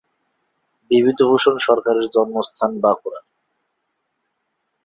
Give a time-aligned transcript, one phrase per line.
[0.91, 3.21] বিভূতিভূষণ সরকারের জন্মস্থান বাঁকুড়া।